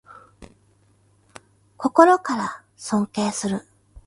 [1.77, 3.67] 心から尊敬する